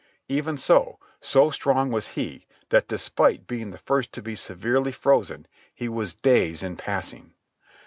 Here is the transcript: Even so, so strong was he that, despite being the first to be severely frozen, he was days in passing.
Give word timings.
Even 0.27 0.57
so, 0.57 0.97
so 1.19 1.51
strong 1.51 1.91
was 1.91 2.07
he 2.17 2.47
that, 2.69 2.87
despite 2.87 3.45
being 3.45 3.69
the 3.69 3.77
first 3.77 4.11
to 4.13 4.21
be 4.23 4.35
severely 4.35 4.91
frozen, 4.91 5.45
he 5.75 5.87
was 5.87 6.15
days 6.15 6.63
in 6.63 6.75
passing. 6.75 7.35